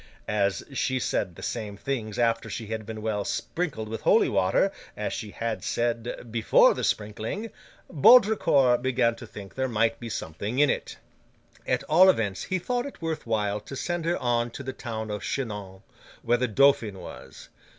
As 0.27 0.63
she 0.73 0.97
said 0.99 1.35
the 1.35 1.43
same 1.43 1.77
things 1.77 2.17
after 2.17 2.49
she 2.49 2.65
had 2.65 2.87
been 2.87 3.03
well 3.03 3.23
sprinkled 3.23 3.87
with 3.87 4.01
holy 4.01 4.29
water 4.29 4.71
as 4.97 5.13
she 5.13 5.29
had 5.29 5.63
said 5.63 6.31
before 6.31 6.73
the 6.73 6.83
sprinkling, 6.83 7.51
Baudricourt 7.87 8.81
began 8.81 9.13
to 9.17 9.27
think 9.27 9.53
there 9.53 9.67
might 9.69 9.99
be 9.99 10.09
something 10.09 10.57
in 10.57 10.71
it. 10.71 10.97
At 11.67 11.83
all 11.83 12.09
events, 12.09 12.45
he 12.45 12.57
thought 12.57 12.87
it 12.87 12.99
worth 13.03 13.27
while 13.27 13.59
to 13.59 13.75
send 13.75 14.05
her 14.05 14.17
on 14.17 14.49
to 14.49 14.63
the 14.63 14.73
town 14.73 15.11
of 15.11 15.21
Chinon, 15.21 15.83
where 16.23 16.37
the 16.39 16.47
Dauphin 16.47 16.97
was. 16.97 17.49